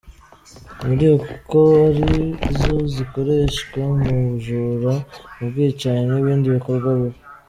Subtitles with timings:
[0.83, 1.09] Muzi
[1.49, 1.59] ko
[2.45, 4.93] ari zo zikoreshwa mu bujura,
[5.35, 7.19] mu bwicanyi n’ibindi bikorwa bibi.